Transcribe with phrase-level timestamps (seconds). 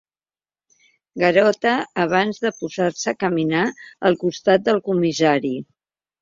[1.23, 3.67] Garota abans de posar-se a caminar
[4.11, 5.55] al costat del comissari.